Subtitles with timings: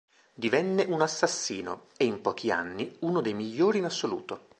[0.33, 4.47] Divenne un assassino, e in pochi anni uno dei migliori in assoluto.